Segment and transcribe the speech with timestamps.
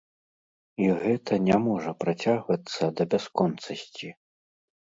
[0.85, 4.07] І гэта не можа працягвацца да бясконцасці.